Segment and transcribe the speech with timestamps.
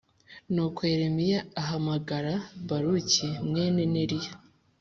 [0.53, 2.33] nuko yeremiya ahamagara
[2.67, 4.31] baruki mwene neriya